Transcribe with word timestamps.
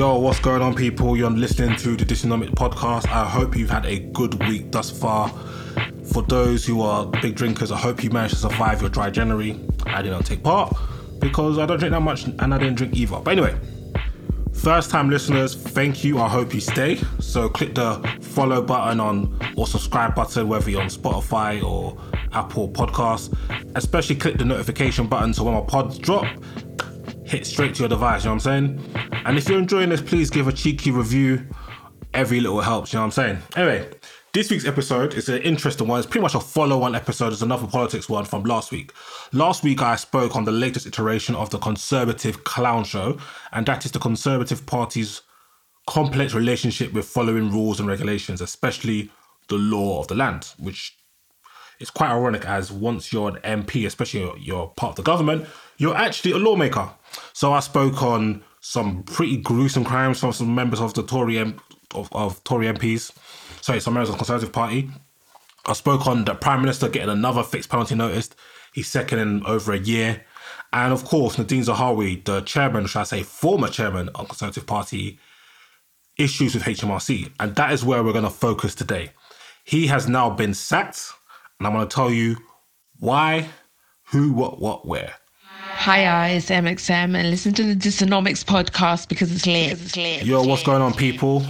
Yo, 0.00 0.18
what's 0.18 0.40
going 0.40 0.62
on, 0.62 0.74
people? 0.74 1.14
You're 1.14 1.28
listening 1.28 1.76
to 1.76 1.94
the 1.94 2.06
Dysonomic 2.06 2.52
podcast. 2.52 3.06
I 3.08 3.28
hope 3.28 3.54
you've 3.54 3.68
had 3.68 3.84
a 3.84 3.98
good 3.98 4.32
week 4.48 4.72
thus 4.72 4.90
far. 4.90 5.28
For 6.10 6.22
those 6.22 6.64
who 6.64 6.80
are 6.80 7.04
big 7.04 7.34
drinkers, 7.34 7.70
I 7.70 7.76
hope 7.76 8.02
you 8.02 8.08
managed 8.08 8.32
to 8.36 8.40
survive 8.40 8.80
your 8.80 8.88
dry 8.88 9.10
January. 9.10 9.60
I 9.84 10.00
did 10.00 10.08
not 10.08 10.24
take 10.24 10.42
part 10.42 10.74
because 11.18 11.58
I 11.58 11.66
don't 11.66 11.78
drink 11.78 11.92
that 11.92 12.00
much 12.00 12.24
and 12.24 12.54
I 12.54 12.56
didn't 12.56 12.76
drink 12.76 12.96
either. 12.96 13.20
But 13.20 13.32
anyway, 13.32 13.54
first 14.54 14.90
time 14.90 15.10
listeners, 15.10 15.54
thank 15.54 16.02
you. 16.02 16.18
I 16.18 16.28
hope 16.28 16.54
you 16.54 16.62
stay. 16.62 16.98
So 17.18 17.50
click 17.50 17.74
the 17.74 17.96
follow 18.22 18.62
button 18.62 19.00
on 19.00 19.38
or 19.54 19.66
subscribe 19.66 20.14
button, 20.14 20.48
whether 20.48 20.70
you're 20.70 20.80
on 20.80 20.88
Spotify 20.88 21.62
or 21.62 22.00
Apple 22.32 22.70
Podcasts. 22.70 23.36
Especially 23.74 24.16
click 24.16 24.38
the 24.38 24.46
notification 24.46 25.08
button 25.08 25.34
so 25.34 25.44
when 25.44 25.52
my 25.52 25.60
pods 25.60 25.98
drop, 25.98 26.24
hit 27.30 27.46
straight 27.46 27.72
to 27.76 27.80
your 27.80 27.88
device, 27.88 28.24
you 28.24 28.28
know 28.28 28.34
what 28.34 28.46
I'm 28.46 28.76
saying? 28.76 28.94
And 29.24 29.38
if 29.38 29.48
you're 29.48 29.60
enjoying 29.60 29.90
this, 29.90 30.02
please 30.02 30.30
give 30.30 30.48
a 30.48 30.52
cheeky 30.52 30.90
review. 30.90 31.46
Every 32.12 32.40
little 32.40 32.60
helps, 32.60 32.92
you 32.92 32.96
know 32.96 33.02
what 33.02 33.18
I'm 33.18 33.38
saying? 33.38 33.38
Anyway, 33.54 33.88
this 34.32 34.50
week's 34.50 34.66
episode 34.66 35.14
is 35.14 35.28
an 35.28 35.40
interesting 35.42 35.86
one. 35.86 36.00
It's 36.00 36.08
pretty 36.08 36.22
much 36.22 36.34
a 36.34 36.40
follow 36.40 36.82
on 36.82 36.96
episode. 36.96 37.32
It's 37.32 37.42
another 37.42 37.68
politics 37.68 38.08
one 38.08 38.24
from 38.24 38.42
last 38.42 38.72
week. 38.72 38.92
Last 39.32 39.62
week, 39.62 39.80
I 39.80 39.94
spoke 39.94 40.34
on 40.34 40.44
the 40.44 40.50
latest 40.50 40.88
iteration 40.88 41.36
of 41.36 41.50
the 41.50 41.58
Conservative 41.58 42.42
Clown 42.42 42.82
Show, 42.82 43.16
and 43.52 43.64
that 43.66 43.84
is 43.84 43.92
the 43.92 44.00
Conservative 44.00 44.66
Party's 44.66 45.22
complex 45.86 46.34
relationship 46.34 46.92
with 46.92 47.06
following 47.06 47.52
rules 47.52 47.78
and 47.78 47.88
regulations, 47.88 48.40
especially 48.40 49.08
the 49.48 49.54
law 49.54 50.00
of 50.00 50.08
the 50.08 50.16
land, 50.16 50.52
which 50.58 50.96
it's 51.78 51.90
quite 51.90 52.10
ironic 52.10 52.44
as 52.44 52.72
once 52.72 53.12
you're 53.12 53.28
an 53.28 53.62
MP, 53.62 53.86
especially 53.86 54.32
you're 54.40 54.66
part 54.76 54.90
of 54.90 54.96
the 54.96 55.02
government, 55.02 55.46
you're 55.78 55.96
actually 55.96 56.32
a 56.32 56.36
lawmaker. 56.36 56.90
So 57.32 57.52
I 57.52 57.60
spoke 57.60 58.02
on 58.02 58.42
some 58.60 59.02
pretty 59.04 59.38
gruesome 59.38 59.84
crimes 59.84 60.20
from 60.20 60.32
some 60.32 60.54
members 60.54 60.80
of 60.80 60.94
the 60.94 61.02
Tory 61.02 61.38
M- 61.38 61.60
of, 61.94 62.08
of 62.12 62.42
Tory 62.44 62.66
MPs, 62.66 63.12
sorry, 63.62 63.80
some 63.80 63.94
members 63.94 64.10
of 64.10 64.14
the 64.14 64.18
Conservative 64.18 64.52
Party. 64.52 64.90
I 65.66 65.72
spoke 65.72 66.06
on 66.06 66.24
the 66.24 66.34
Prime 66.34 66.60
Minister 66.60 66.88
getting 66.88 67.10
another 67.10 67.42
fixed 67.42 67.70
penalty 67.70 67.94
notice. 67.94 68.30
He's 68.72 68.88
second 68.88 69.18
in 69.18 69.46
over 69.46 69.72
a 69.72 69.78
year. 69.78 70.24
And 70.72 70.92
of 70.92 71.04
course, 71.04 71.36
Nadhim 71.36 71.64
Zahawi, 71.64 72.24
the 72.24 72.42
chairman, 72.42 72.86
should 72.86 73.00
I 73.00 73.04
say, 73.04 73.22
former 73.22 73.68
chairman 73.68 74.08
of 74.10 74.28
Conservative 74.28 74.66
Party, 74.66 75.18
issues 76.16 76.54
with 76.54 76.64
HMRC. 76.64 77.32
And 77.40 77.56
that 77.56 77.72
is 77.72 77.84
where 77.84 78.02
we're 78.04 78.12
going 78.12 78.24
to 78.24 78.30
focus 78.30 78.74
today. 78.74 79.10
He 79.64 79.88
has 79.88 80.08
now 80.08 80.30
been 80.30 80.54
sacked, 80.54 81.12
and 81.58 81.66
I'm 81.66 81.72
going 81.72 81.86
to 81.86 81.94
tell 81.94 82.10
you 82.10 82.36
why, 82.98 83.48
who, 84.10 84.32
what, 84.32 84.60
what, 84.60 84.86
where. 84.86 85.14
Hi, 85.80 86.28
it's 86.32 86.50
MXM, 86.50 87.16
and 87.16 87.30
listen 87.30 87.54
to 87.54 87.62
the 87.62 87.74
Dysonomics 87.74 88.44
podcast 88.44 89.08
because 89.08 89.32
it's 89.32 89.46
lit. 89.46 89.72
It's 89.72 89.96
lit. 89.96 90.24
Yo, 90.26 90.42
what's 90.42 90.62
going 90.62 90.82
on, 90.82 90.92
people? 90.92 91.42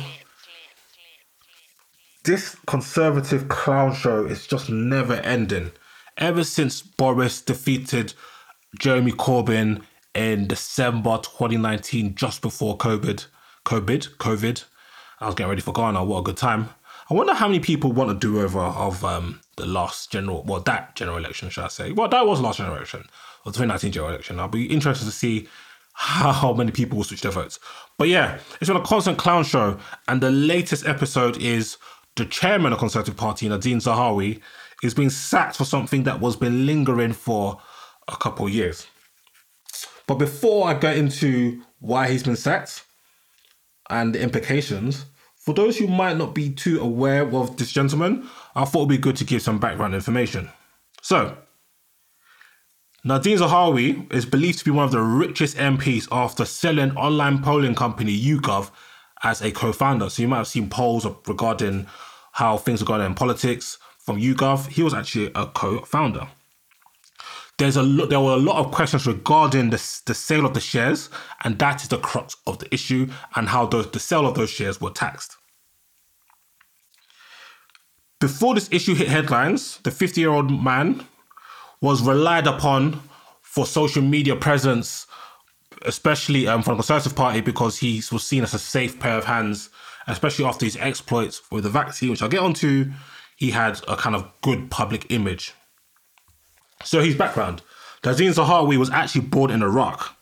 This 2.22 2.54
conservative 2.68 3.48
clown 3.48 3.92
show 3.92 4.24
is 4.24 4.46
just 4.46 4.70
never 4.70 5.14
ending. 5.14 5.72
Ever 6.16 6.44
since 6.44 6.80
Boris 6.80 7.40
defeated 7.40 8.14
Jeremy 8.78 9.10
Corbyn 9.10 9.82
in 10.14 10.46
December 10.46 11.18
2019, 11.24 12.14
just 12.14 12.40
before 12.40 12.78
COVID, 12.78 13.26
COVID, 13.64 14.16
COVID, 14.18 14.64
I 15.18 15.26
was 15.26 15.34
getting 15.34 15.50
ready 15.50 15.60
for 15.60 15.72
Ghana. 15.72 16.04
What 16.04 16.20
a 16.20 16.22
good 16.22 16.36
time! 16.36 16.68
I 17.10 17.14
wonder 17.14 17.34
how 17.34 17.48
many 17.48 17.58
people 17.58 17.90
want 17.90 18.12
a 18.12 18.14
do-over 18.14 18.60
of 18.60 19.04
um, 19.04 19.40
the 19.56 19.66
last 19.66 20.12
general, 20.12 20.44
well, 20.44 20.60
that 20.60 20.94
general 20.94 21.16
election, 21.16 21.50
should 21.50 21.64
I 21.64 21.68
say? 21.68 21.90
Well, 21.90 22.08
that 22.08 22.24
was 22.24 22.40
last 22.40 22.58
general 22.58 22.76
election, 22.76 23.06
or 23.44 23.52
the 23.52 23.58
2019 23.58 23.92
general 23.92 24.10
election. 24.10 24.40
I'll 24.40 24.48
be 24.48 24.66
interested 24.66 25.04
to 25.04 25.12
see 25.12 25.48
how 25.94 26.52
many 26.54 26.70
people 26.70 26.96
will 26.96 27.04
switch 27.04 27.22
their 27.22 27.32
votes. 27.32 27.58
But 27.98 28.08
yeah, 28.08 28.38
it's 28.60 28.68
been 28.68 28.76
a 28.76 28.84
constant 28.84 29.18
clown 29.18 29.44
show, 29.44 29.78
and 30.08 30.20
the 30.20 30.30
latest 30.30 30.86
episode 30.86 31.36
is 31.38 31.76
the 32.16 32.24
chairman 32.24 32.72
of 32.72 32.78
Conservative 32.78 33.16
Party, 33.16 33.48
Nadhim 33.48 33.76
Zahawi, 33.76 34.40
is 34.82 34.94
being 34.94 35.10
sacked 35.10 35.56
for 35.56 35.64
something 35.64 36.04
that 36.04 36.20
was 36.20 36.36
been 36.36 36.66
lingering 36.66 37.12
for 37.12 37.60
a 38.08 38.16
couple 38.16 38.46
of 38.46 38.52
years. 38.52 38.86
But 40.06 40.14
before 40.14 40.68
I 40.68 40.74
get 40.74 40.96
into 40.96 41.62
why 41.78 42.08
he's 42.08 42.22
been 42.22 42.36
sacked 42.36 42.84
and 43.88 44.14
the 44.14 44.20
implications, 44.20 45.04
for 45.36 45.54
those 45.54 45.78
who 45.78 45.86
might 45.86 46.16
not 46.16 46.34
be 46.34 46.50
too 46.50 46.80
aware 46.80 47.22
of 47.22 47.56
this 47.56 47.72
gentleman, 47.72 48.28
I 48.54 48.64
thought 48.64 48.80
it'd 48.80 48.88
be 48.88 48.98
good 48.98 49.16
to 49.16 49.24
give 49.24 49.42
some 49.42 49.58
background 49.58 49.94
information. 49.94 50.50
So, 51.02 51.36
Nadhim 53.04 53.38
Zahawi 53.38 54.12
is 54.12 54.26
believed 54.26 54.58
to 54.58 54.64
be 54.64 54.70
one 54.70 54.84
of 54.84 54.92
the 54.92 55.00
richest 55.00 55.56
MPs 55.56 56.06
after 56.12 56.44
selling 56.44 56.94
online 56.98 57.42
polling 57.42 57.74
company 57.74 58.18
YouGov 58.18 58.70
as 59.22 59.40
a 59.40 59.50
co-founder. 59.50 60.10
So 60.10 60.20
you 60.20 60.28
might 60.28 60.36
have 60.36 60.46
seen 60.46 60.68
polls 60.68 61.06
regarding 61.26 61.86
how 62.32 62.58
things 62.58 62.82
are 62.82 62.84
going 62.84 63.00
in 63.00 63.14
politics 63.14 63.78
from 63.98 64.20
YouGov. 64.20 64.68
He 64.68 64.82
was 64.82 64.92
actually 64.92 65.30
a 65.34 65.46
co-founder. 65.46 66.28
There's 67.56 67.76
a 67.76 67.82
lot. 67.82 68.10
There 68.10 68.20
were 68.20 68.34
a 68.34 68.36
lot 68.36 68.56
of 68.56 68.70
questions 68.70 69.06
regarding 69.06 69.70
the, 69.70 70.00
the 70.04 70.14
sale 70.14 70.44
of 70.44 70.52
the 70.52 70.60
shares, 70.60 71.08
and 71.42 71.58
that 71.58 71.82
is 71.82 71.88
the 71.88 71.98
crux 71.98 72.36
of 72.46 72.58
the 72.58 72.72
issue, 72.72 73.08
and 73.34 73.48
how 73.48 73.66
those, 73.66 73.90
the 73.90 73.98
sale 73.98 74.26
of 74.26 74.34
those 74.34 74.50
shares 74.50 74.80
were 74.80 74.90
taxed. 74.90 75.36
Before 78.18 78.54
this 78.54 78.68
issue 78.70 78.94
hit 78.94 79.08
headlines, 79.08 79.78
the 79.84 79.90
50 79.90 80.20
year 80.20 80.30
old 80.30 80.50
man 80.62 81.06
was 81.80 82.02
relied 82.02 82.46
upon 82.46 83.00
for 83.42 83.66
social 83.66 84.02
media 84.02 84.36
presence, 84.36 85.06
especially 85.82 86.46
um, 86.46 86.62
from 86.62 86.76
the 86.76 86.82
Conservative 86.82 87.16
Party, 87.16 87.40
because 87.40 87.78
he 87.78 88.02
was 88.12 88.24
seen 88.24 88.42
as 88.42 88.54
a 88.54 88.58
safe 88.58 88.98
pair 89.00 89.16
of 89.16 89.24
hands, 89.24 89.70
especially 90.06 90.44
after 90.44 90.64
his 90.64 90.76
exploits 90.76 91.42
with 91.50 91.64
the 91.64 91.70
vaccine, 91.70 92.10
which 92.10 92.22
I'll 92.22 92.28
get 92.28 92.40
onto. 92.40 92.90
He 93.36 93.50
had 93.50 93.80
a 93.88 93.96
kind 93.96 94.14
of 94.14 94.30
good 94.42 94.70
public 94.70 95.10
image. 95.10 95.54
So 96.84 97.00
his 97.00 97.14
background. 97.14 97.62
Nadhim 98.02 98.34
Zahawi 98.34 98.76
was 98.78 98.90
actually 98.90 99.22
born 99.22 99.50
in 99.50 99.62
Iraq, 99.62 100.16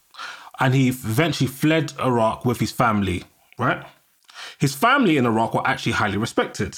and 0.58 0.74
he 0.74 0.88
eventually 0.88 1.48
fled 1.48 1.92
Iraq 2.00 2.44
with 2.44 2.60
his 2.60 2.72
family, 2.72 3.24
right? 3.58 3.84
His 4.58 4.74
family 4.74 5.16
in 5.16 5.26
Iraq 5.26 5.54
were 5.54 5.66
actually 5.66 5.92
highly 5.92 6.16
respected. 6.16 6.76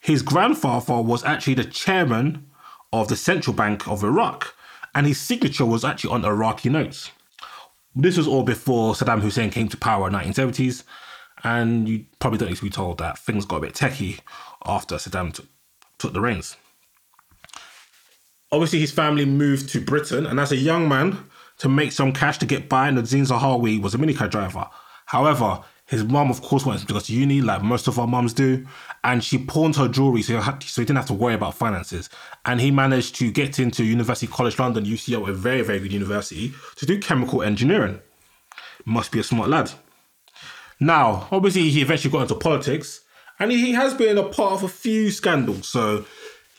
His 0.00 0.22
grandfather 0.22 1.00
was 1.00 1.24
actually 1.24 1.54
the 1.54 1.64
chairman 1.64 2.49
of 2.92 3.08
the 3.08 3.16
Central 3.16 3.54
Bank 3.54 3.88
of 3.88 4.02
Iraq, 4.02 4.54
and 4.94 5.06
his 5.06 5.20
signature 5.20 5.66
was 5.66 5.84
actually 5.84 6.12
on 6.12 6.24
Iraqi 6.24 6.68
notes. 6.68 7.10
This 7.94 8.16
was 8.16 8.26
all 8.26 8.42
before 8.42 8.94
Saddam 8.94 9.20
Hussein 9.20 9.50
came 9.50 9.68
to 9.68 9.76
power 9.76 10.06
in 10.06 10.12
the 10.12 10.18
1970s, 10.18 10.84
and 11.42 11.88
you 11.88 12.06
probably 12.18 12.38
don't 12.38 12.48
need 12.48 12.56
to 12.56 12.62
be 12.62 12.70
told 12.70 12.98
that 12.98 13.18
things 13.18 13.44
got 13.44 13.56
a 13.56 13.60
bit 13.60 13.74
techie 13.74 14.20
after 14.64 14.96
Saddam 14.96 15.32
took, 15.32 15.46
took 15.98 16.12
the 16.12 16.20
reins. 16.20 16.56
Obviously, 18.52 18.80
his 18.80 18.90
family 18.90 19.24
moved 19.24 19.68
to 19.70 19.80
Britain, 19.80 20.26
and 20.26 20.40
as 20.40 20.52
a 20.52 20.56
young 20.56 20.88
man, 20.88 21.30
to 21.58 21.68
make 21.68 21.92
some 21.92 22.12
cash 22.12 22.38
to 22.38 22.46
get 22.46 22.68
by, 22.68 22.90
Nadhim 22.90 23.26
Zahawi 23.26 23.80
was 23.80 23.94
a 23.94 23.98
minicar 23.98 24.30
driver. 24.30 24.68
However, 25.06 25.60
his 25.90 26.04
mum, 26.04 26.30
of 26.30 26.40
course, 26.40 26.64
wanted 26.64 26.82
him 26.82 26.86
to 26.86 26.92
go 26.92 27.00
to 27.00 27.12
uni, 27.12 27.40
like 27.40 27.62
most 27.62 27.88
of 27.88 27.98
our 27.98 28.06
mums 28.06 28.32
do, 28.32 28.64
and 29.02 29.24
she 29.24 29.36
pawned 29.36 29.74
her 29.74 29.88
jewelry 29.88 30.22
so 30.22 30.36
he, 30.36 30.40
had, 30.40 30.62
so 30.62 30.80
he 30.80 30.86
didn't 30.86 30.98
have 30.98 31.06
to 31.06 31.14
worry 31.14 31.34
about 31.34 31.56
finances. 31.56 32.08
And 32.44 32.60
he 32.60 32.70
managed 32.70 33.16
to 33.16 33.32
get 33.32 33.58
into 33.58 33.82
University 33.82 34.28
College 34.28 34.56
London, 34.56 34.84
UCL, 34.84 35.28
a 35.28 35.32
very, 35.32 35.62
very 35.62 35.80
good 35.80 35.92
university, 35.92 36.52
to 36.76 36.86
do 36.86 37.00
chemical 37.00 37.42
engineering. 37.42 37.98
Must 38.84 39.10
be 39.10 39.18
a 39.18 39.24
smart 39.24 39.48
lad. 39.48 39.72
Now, 40.78 41.26
obviously, 41.32 41.68
he 41.70 41.82
eventually 41.82 42.12
got 42.12 42.22
into 42.22 42.36
politics, 42.36 43.00
and 43.40 43.50
he 43.50 43.72
has 43.72 43.92
been 43.92 44.16
a 44.16 44.22
part 44.22 44.52
of 44.52 44.62
a 44.62 44.68
few 44.68 45.10
scandals. 45.10 45.66
So, 45.66 46.04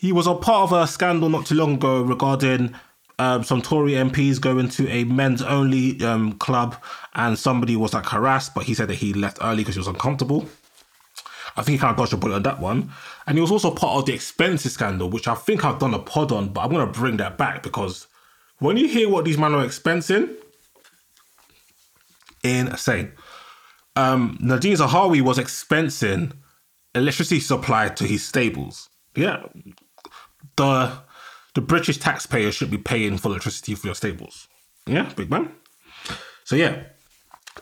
he 0.02 0.12
was 0.12 0.28
a 0.28 0.36
part 0.36 0.70
of 0.70 0.74
a 0.74 0.86
scandal 0.88 1.30
not 1.30 1.46
too 1.46 1.56
long 1.56 1.76
ago 1.76 2.02
regarding 2.02 2.76
um, 3.22 3.44
some 3.44 3.62
Tory 3.62 3.92
MPs 3.92 4.42
going 4.42 4.68
to 4.70 4.90
a 4.90 5.04
men's 5.04 5.44
only 5.44 6.04
um, 6.04 6.34
club 6.40 6.76
and 7.14 7.38
somebody 7.38 7.76
was 7.76 7.94
like 7.94 8.08
harassed, 8.08 8.56
but 8.56 8.64
he 8.64 8.74
said 8.74 8.88
that 8.88 8.96
he 8.96 9.14
left 9.14 9.38
early 9.44 9.58
because 9.58 9.76
he 9.76 9.80
was 9.80 9.88
uncomfortable. 9.88 10.50
I 11.56 11.62
think 11.62 11.74
he 11.74 11.78
kind 11.78 11.92
of 11.92 11.98
dodged 11.98 12.14
a 12.14 12.18
bullet 12.18 12.38
on 12.38 12.44
that 12.44 12.60
one. 12.60 12.92
And 13.28 13.38
he 13.38 13.42
was 13.42 13.52
also 13.52 13.70
part 13.70 14.00
of 14.00 14.06
the 14.08 14.14
expenses 14.14 14.74
scandal, 14.74 15.08
which 15.08 15.28
I 15.28 15.36
think 15.36 15.64
I've 15.64 15.78
done 15.78 15.94
a 15.94 16.00
pod 16.00 16.32
on, 16.32 16.50
but 16.50 16.62
I'm 16.62 16.72
going 16.72 16.84
to 16.92 17.00
bring 17.00 17.18
that 17.18 17.38
back 17.38 17.62
because 17.62 18.08
when 18.58 18.76
you 18.76 18.88
hear 18.88 19.08
what 19.08 19.26
these 19.26 19.38
men 19.38 19.54
are 19.54 19.64
expensing, 19.64 20.36
insane. 22.44 23.12
Um, 23.96 24.40
Nadhim 24.42 24.78
Zahawi 24.78 25.22
was 25.22 25.38
expensing 25.38 26.32
electricity 26.96 27.40
supply 27.40 27.90
to 27.90 28.08
his 28.08 28.26
stables. 28.26 28.90
Yeah, 29.16 29.46
the 30.56 30.92
the 31.54 31.62
British 31.62 31.98
taxpayer 31.98 32.52
should 32.52 32.72
be 32.72 32.78
paying 32.78 33.18
for 33.18 33.30
electricity 33.30 33.76
for 33.76 33.88
your 33.88 33.96
stables. 33.96 34.48
Yeah, 34.86 35.12
big 35.16 35.30
man. 35.30 35.52
So 36.44 36.56
yeah, 36.56 36.84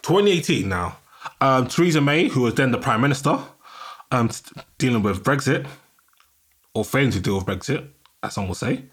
2018 0.01 0.67
now. 0.67 0.97
Um, 1.41 1.67
Theresa 1.67 2.01
May, 2.01 2.29
who 2.29 2.41
was 2.41 2.55
then 2.55 2.71
the 2.71 2.77
prime 2.77 3.01
minister, 3.01 3.39
um, 4.11 4.29
dealing 4.77 5.03
with 5.03 5.23
Brexit 5.23 5.67
or 6.73 6.85
failing 6.85 7.11
to 7.11 7.19
deal 7.19 7.35
with 7.35 7.45
Brexit, 7.45 7.87
as 8.23 8.33
some 8.33 8.47
will 8.47 8.55
say, 8.55 8.85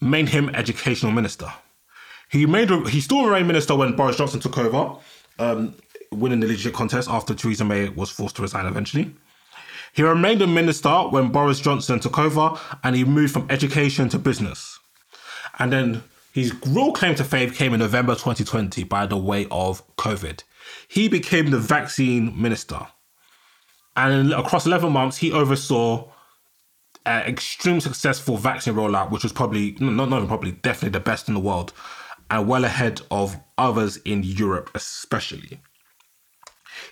made 0.00 0.28
him 0.28 0.50
educational 0.50 1.12
minister. 1.12 1.50
He 2.28 2.44
made 2.44 2.70
he 2.88 3.00
still 3.00 3.24
remained 3.24 3.46
minister 3.46 3.74
when 3.74 3.94
Boris 3.96 4.16
Johnson 4.16 4.40
took 4.40 4.58
over, 4.58 4.96
um, 5.38 5.74
winning 6.10 6.40
the 6.40 6.46
leadership 6.46 6.74
contest 6.74 7.08
after 7.08 7.34
Theresa 7.34 7.64
May 7.64 7.88
was 7.88 8.10
forced 8.10 8.36
to 8.36 8.42
resign 8.42 8.66
eventually. 8.66 9.14
He 9.96 10.02
remained 10.02 10.42
a 10.42 10.46
minister 10.46 10.90
when 10.90 11.32
Boris 11.32 11.58
Johnson 11.58 11.98
took 11.98 12.18
over, 12.18 12.50
and 12.84 12.94
he 12.94 13.02
moved 13.02 13.32
from 13.32 13.46
education 13.48 14.10
to 14.10 14.18
business. 14.18 14.78
And 15.58 15.72
then 15.72 16.04
his 16.34 16.54
real 16.66 16.92
claim 16.92 17.14
to 17.14 17.24
fame 17.24 17.50
came 17.50 17.72
in 17.72 17.80
November 17.80 18.12
2020 18.12 18.84
by 18.84 19.06
the 19.06 19.16
way 19.16 19.46
of 19.50 19.82
COVID. 19.96 20.42
He 20.86 21.08
became 21.08 21.50
the 21.50 21.58
vaccine 21.58 22.40
minister. 22.40 22.86
And 23.96 24.34
across 24.34 24.66
11 24.66 24.92
months, 24.92 25.16
he 25.16 25.32
oversaw 25.32 26.12
an 27.06 27.22
extreme 27.22 27.80
successful 27.80 28.36
vaccine 28.36 28.74
rollout, 28.74 29.10
which 29.10 29.22
was 29.22 29.32
probably, 29.32 29.78
not, 29.80 30.10
not 30.10 30.16
even 30.16 30.28
probably, 30.28 30.52
definitely 30.52 30.90
the 30.90 31.00
best 31.00 31.26
in 31.26 31.32
the 31.32 31.40
world, 31.40 31.72
and 32.30 32.46
well 32.46 32.66
ahead 32.66 33.00
of 33.10 33.38
others 33.56 33.96
in 34.04 34.22
Europe, 34.22 34.70
especially. 34.74 35.62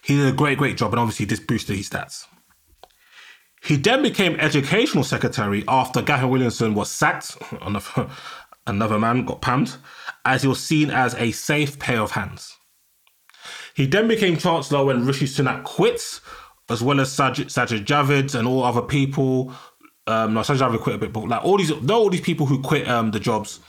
He 0.00 0.16
did 0.16 0.32
a 0.32 0.36
great, 0.36 0.56
great 0.56 0.78
job, 0.78 0.92
and 0.92 1.00
obviously, 1.00 1.26
this 1.26 1.40
boosted 1.40 1.76
his 1.76 1.90
stats. 1.90 2.26
He 3.64 3.76
then 3.76 4.02
became 4.02 4.38
educational 4.40 5.04
secretary 5.04 5.64
after 5.66 6.02
Gavin 6.02 6.28
Williamson 6.28 6.74
was 6.74 6.90
sacked. 6.90 7.36
Another, 7.62 8.10
another 8.66 8.98
man 8.98 9.24
got 9.24 9.40
pammed, 9.40 9.76
as 10.24 10.42
he 10.42 10.48
was 10.48 10.60
seen 10.60 10.90
as 10.90 11.14
a 11.14 11.32
safe 11.32 11.78
pair 11.78 12.00
of 12.00 12.12
hands. 12.12 12.56
He 13.74 13.86
then 13.86 14.06
became 14.06 14.36
chancellor 14.36 14.84
when 14.84 15.06
Rishi 15.06 15.26
Sunak 15.26 15.64
quit, 15.64 16.20
as 16.68 16.82
well 16.82 17.00
as 17.00 17.10
Sajid, 17.10 17.84
Javid 17.84 18.34
and 18.34 18.46
all 18.46 18.64
other 18.64 18.82
people. 18.82 19.52
Um, 20.06 20.34
no, 20.34 20.40
Sajid 20.40 20.58
Javid 20.58 20.80
quit 20.80 20.96
a 20.96 20.98
bit, 20.98 21.12
but 21.12 21.26
like 21.28 21.44
all 21.44 21.56
these, 21.56 21.70
all 21.70 22.10
these 22.10 22.20
people 22.20 22.46
who 22.46 22.60
quit 22.62 22.88
um, 22.88 23.10
the 23.10 23.20
jobs 23.20 23.60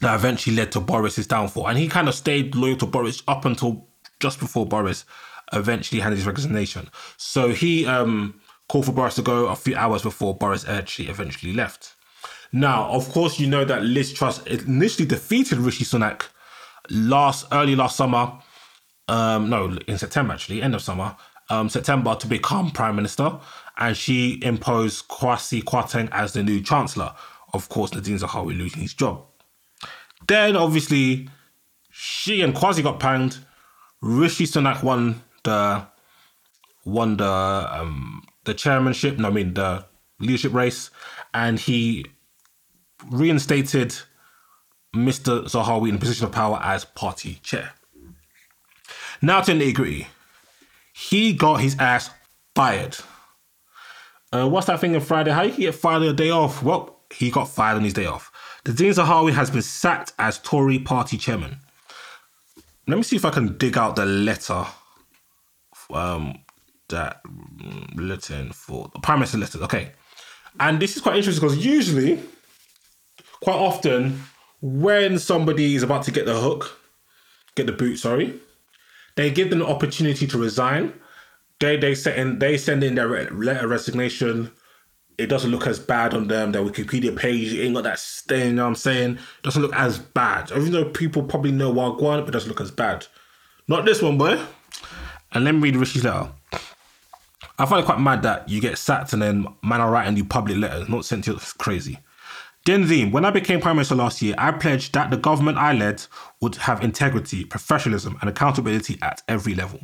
that 0.00 0.14
eventually 0.14 0.56
led 0.56 0.72
to 0.72 0.80
Boris's 0.80 1.26
downfall, 1.26 1.68
and 1.68 1.78
he 1.78 1.88
kind 1.88 2.08
of 2.08 2.14
stayed 2.14 2.54
loyal 2.54 2.76
to 2.76 2.86
Boris 2.86 3.22
up 3.26 3.44
until 3.44 3.88
just 4.20 4.38
before 4.38 4.64
Boris 4.64 5.04
eventually 5.52 6.00
handed 6.00 6.16
his 6.16 6.26
resignation. 6.26 6.88
So 7.16 7.50
he 7.50 7.84
um, 7.86 8.40
called 8.72 8.86
for 8.86 8.92
Boris 8.92 9.16
to 9.16 9.20
go 9.20 9.48
a 9.48 9.54
few 9.54 9.76
hours 9.76 10.00
before 10.00 10.34
Boris 10.34 10.66
actually 10.66 11.10
eventually 11.10 11.52
left. 11.52 11.94
Now, 12.52 12.88
of 12.88 13.06
course, 13.10 13.38
you 13.38 13.46
know 13.46 13.66
that 13.66 13.82
Liz 13.82 14.14
Truss 14.14 14.42
initially 14.46 15.06
defeated 15.06 15.58
Rishi 15.58 15.84
Sunak 15.84 16.28
last 16.88 17.44
early 17.52 17.76
last 17.76 17.96
summer. 17.96 18.32
Um, 19.08 19.50
no, 19.50 19.76
in 19.86 19.98
September 19.98 20.32
actually, 20.32 20.62
end 20.62 20.74
of 20.74 20.80
summer, 20.80 21.14
um, 21.50 21.68
September 21.68 22.14
to 22.14 22.26
become 22.26 22.70
prime 22.70 22.96
minister, 22.96 23.38
and 23.76 23.94
she 23.94 24.40
imposed 24.42 25.06
Kwasi 25.08 25.62
Kwarteng 25.62 26.08
as 26.10 26.32
the 26.32 26.42
new 26.42 26.62
chancellor. 26.62 27.14
Of 27.52 27.68
course, 27.68 27.90
Nadhim 27.90 28.18
Zahawi 28.18 28.56
losing 28.56 28.80
his 28.80 28.94
job. 28.94 29.22
Then, 30.26 30.56
obviously, 30.56 31.28
she 31.90 32.40
and 32.40 32.54
Kwasi 32.54 32.82
got 32.82 33.00
panned. 33.00 33.36
Rishi 34.00 34.46
Sunak 34.46 34.82
won 34.82 35.22
the 35.44 35.86
won 36.86 37.18
the 37.18 37.26
um, 37.26 38.22
the 38.44 38.54
chairmanship, 38.54 39.18
no, 39.18 39.28
I 39.28 39.30
mean 39.30 39.54
the 39.54 39.84
leadership 40.18 40.52
race, 40.52 40.90
and 41.34 41.58
he 41.58 42.06
reinstated 43.10 43.94
Mr. 44.94 45.44
Zahawi 45.44 45.88
in 45.88 45.98
position 45.98 46.26
of 46.26 46.32
power 46.32 46.60
as 46.62 46.84
party 46.84 47.38
chair. 47.42 47.72
Now 49.20 49.40
to 49.42 49.52
nitty. 49.52 50.06
He 50.92 51.32
got 51.32 51.60
his 51.60 51.76
ass 51.78 52.10
fired. 52.54 52.96
Uh, 54.32 54.48
what's 54.48 54.66
that 54.66 54.80
thing 54.80 54.94
on 54.94 55.00
Friday? 55.00 55.30
How 55.30 55.42
you 55.42 55.56
get 55.56 55.74
fired 55.74 56.02
on 56.02 56.08
a 56.08 56.12
day 56.12 56.30
off? 56.30 56.62
Well, 56.62 56.98
he 57.10 57.30
got 57.30 57.48
fired 57.48 57.76
on 57.76 57.84
his 57.84 57.92
day 57.92 58.06
off. 58.06 58.30
The 58.64 58.72
Nadhim 58.72 58.94
Zahawi 58.94 59.32
has 59.32 59.50
been 59.50 59.62
sacked 59.62 60.12
as 60.18 60.38
Tory 60.38 60.78
party 60.78 61.16
chairman. 61.18 61.58
Let 62.86 62.96
me 62.96 63.02
see 63.02 63.16
if 63.16 63.24
I 63.24 63.30
can 63.30 63.56
dig 63.58 63.78
out 63.78 63.96
the 63.96 64.06
letter 64.06 64.66
um, 65.90 66.38
that 66.92 67.20
written 67.94 68.52
for 68.52 68.90
the 68.94 69.00
prime 69.00 69.18
minister. 69.18 69.58
Okay, 69.64 69.90
and 70.60 70.80
this 70.80 70.96
is 70.96 71.02
quite 71.02 71.16
interesting 71.16 71.46
because 71.46 71.64
usually, 71.64 72.20
quite 73.42 73.56
often, 73.56 74.22
when 74.60 75.18
somebody 75.18 75.74
is 75.74 75.82
about 75.82 76.04
to 76.04 76.10
get 76.10 76.24
the 76.24 76.38
hook, 76.38 76.78
get 77.56 77.66
the 77.66 77.72
boot, 77.72 77.96
sorry, 77.96 78.40
they 79.16 79.30
give 79.30 79.50
them 79.50 79.60
an 79.60 79.66
opportunity 79.66 80.26
to 80.26 80.38
resign. 80.38 80.92
They 81.60 81.76
they 81.76 81.94
send 81.94 82.18
in 82.18 82.38
they 82.38 82.56
send 82.56 82.82
in 82.82 82.94
their 82.94 83.08
letter 83.30 83.64
of 83.64 83.70
resignation. 83.70 84.50
It 85.18 85.26
doesn't 85.26 85.50
look 85.50 85.66
as 85.66 85.78
bad 85.78 86.14
on 86.14 86.28
them. 86.28 86.52
Their 86.52 86.62
Wikipedia 86.62 87.14
page 87.14 87.52
ain't 87.54 87.74
got 87.74 87.84
that 87.84 87.98
stain. 87.98 88.46
You 88.46 88.52
know 88.54 88.62
what 88.62 88.68
I'm 88.68 88.74
saying? 88.74 89.12
It 89.12 89.42
doesn't 89.42 89.62
look 89.62 89.74
as 89.74 89.98
bad. 89.98 90.50
Even 90.50 90.72
though 90.72 90.86
people 90.86 91.22
probably 91.22 91.52
know 91.52 91.72
Wagwan, 91.72 92.20
but 92.20 92.28
it 92.28 92.32
doesn't 92.32 92.48
look 92.48 92.62
as 92.62 92.70
bad. 92.70 93.06
Not 93.68 93.84
this 93.84 94.02
one, 94.02 94.18
boy. 94.18 94.40
And 95.32 95.44
let 95.44 95.54
me 95.54 95.60
read 95.60 95.76
Rishi's 95.76 96.04
letter. 96.04 96.30
I 97.62 97.66
find 97.66 97.80
it 97.80 97.86
quite 97.86 98.00
mad 98.00 98.24
that 98.24 98.48
you 98.48 98.60
get 98.60 98.76
sacked 98.76 99.12
and 99.12 99.22
then 99.22 99.46
man 99.62 99.80
are 99.80 99.88
writing 99.88 100.16
you 100.16 100.24
public 100.24 100.56
letters, 100.56 100.88
not 100.88 101.04
sent 101.04 101.24
to 101.24 101.30
you. 101.30 101.36
It's 101.36 101.52
crazy. 101.52 102.00
Denzine, 102.66 103.12
when 103.12 103.24
I 103.24 103.30
became 103.30 103.60
Prime 103.60 103.76
Minister 103.76 103.94
last 103.94 104.20
year, 104.20 104.34
I 104.36 104.50
pledged 104.50 104.94
that 104.94 105.10
the 105.12 105.16
government 105.16 105.58
I 105.58 105.72
led 105.72 106.02
would 106.40 106.56
have 106.56 106.82
integrity, 106.82 107.44
professionalism, 107.44 108.18
and 108.20 108.28
accountability 108.28 108.98
at 109.00 109.22
every 109.28 109.54
level. 109.54 109.78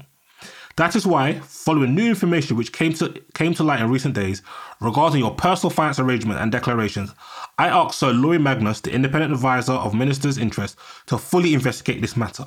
That 0.75 0.97
is 0.97 1.07
why, 1.07 1.39
following 1.39 1.95
new 1.95 2.09
information 2.09 2.57
which 2.57 2.73
came 2.73 2.95
to 2.95 3.11
came 3.35 3.55
to 3.55 3.63
light 3.63 3.81
in 3.81 3.91
recent 3.91 4.17
days 4.17 4.43
regarding 4.81 5.21
your 5.21 5.37
personal 5.37 5.71
finance 5.71 6.01
arrangement 6.01 6.41
and 6.41 6.51
declarations, 6.51 7.15
I 7.59 7.69
asked 7.69 8.01
Sir 8.01 8.13
Laurie 8.13 8.39
Magnus, 8.39 8.81
the 8.81 8.93
independent 8.93 9.33
advisor 9.33 9.75
of 9.75 9.95
Minister's 9.95 10.37
Interest, 10.37 10.77
to 11.07 11.17
fully 11.17 11.55
investigate 11.55 12.01
this 12.01 12.17
matter. 12.17 12.45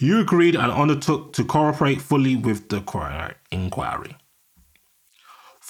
You 0.00 0.20
agreed 0.20 0.56
and 0.56 0.72
undertook 0.72 1.34
to 1.34 1.44
cooperate 1.44 2.00
fully 2.00 2.34
with 2.34 2.68
the 2.68 2.78
inquiry. 3.52 4.16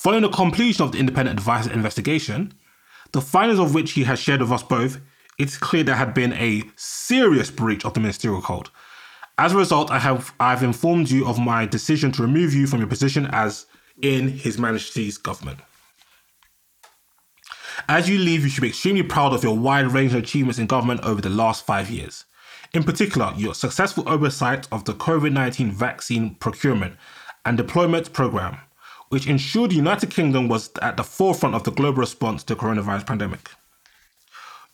Following 0.07 0.23
the 0.23 0.29
completion 0.29 0.85
of 0.85 0.93
the 0.93 1.01
independent 1.01 1.37
advisor's 1.37 1.73
investigation, 1.73 2.55
the 3.11 3.21
findings 3.21 3.59
of 3.59 3.75
which 3.75 3.95
he 3.95 4.05
has 4.05 4.21
shared 4.21 4.41
with 4.41 4.53
us 4.53 4.63
both, 4.63 5.01
it's 5.37 5.59
clear 5.59 5.83
there 5.83 5.97
had 5.97 6.15
been 6.15 6.33
a 6.35 6.63
serious 6.77 7.51
breach 7.51 7.85
of 7.85 7.93
the 7.93 7.99
ministerial 7.99 8.41
code. 8.41 8.69
As 9.37 9.53
a 9.53 9.57
result, 9.57 9.91
I 9.91 9.99
have 9.99 10.33
I've 10.39 10.63
informed 10.63 11.11
you 11.11 11.27
of 11.27 11.41
my 11.41 11.67
decision 11.67 12.13
to 12.13 12.23
remove 12.23 12.55
you 12.55 12.69
from 12.69 12.79
your 12.79 12.89
position 12.89 13.27
as 13.33 13.67
in 14.01 14.29
His 14.29 14.59
Majesty's 14.59 15.19
government. 15.19 15.59
As 17.89 18.09
you 18.09 18.17
leave, 18.17 18.45
you 18.45 18.49
should 18.49 18.63
be 18.63 18.69
extremely 18.69 19.03
proud 19.03 19.33
of 19.33 19.43
your 19.43 19.59
wide 19.59 19.89
range 19.89 20.15
of 20.15 20.23
achievements 20.23 20.61
in 20.61 20.69
government 20.69 21.01
over 21.01 21.21
the 21.21 21.31
last 21.31 21.67
five 21.67 21.91
years. 21.91 22.27
In 22.73 22.85
particular, 22.85 23.33
your 23.37 23.57
successful 23.57 24.09
oversight 24.09 24.69
of 24.71 24.85
the 24.85 24.95
COVID 24.95 25.33
19 25.33 25.73
vaccine 25.73 26.37
procurement 26.37 26.95
and 27.45 27.57
deployment 27.57 28.13
program, 28.13 28.59
which 29.09 29.27
ensured 29.27 29.71
the 29.71 29.77
United 29.77 30.11
Kingdom 30.11 30.49
was 30.49 30.71
at 30.83 30.97
the 30.97 31.05
forefront 31.05 31.55
of 31.55 31.65
the 31.65 31.71
global 31.71 32.01
response 32.01 32.43
to 32.45 32.55
the 32.55 32.61
coronavirus 32.61 33.07
pandemic. 33.07 33.51